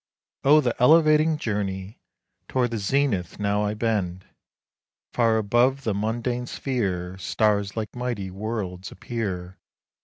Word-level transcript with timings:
Oh! 0.43 0.61
the 0.61 0.75
elevating 0.81 1.37
journey! 1.37 1.99
Toward 2.47 2.71
the 2.71 2.79
zenith 2.79 3.37
now 3.39 3.63
I 3.63 3.75
bend, 3.75 4.25
Far 5.13 5.37
above 5.37 5.83
the 5.83 5.93
mundane 5.93 6.47
sphere, 6.47 7.19
Stars 7.19 7.77
like 7.77 7.95
mighty 7.95 8.31
worlds 8.31 8.91
appear. 8.91 9.59